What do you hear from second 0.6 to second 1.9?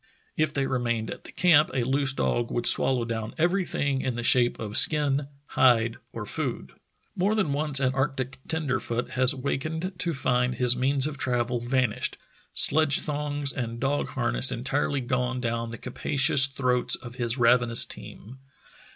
remained at the camp a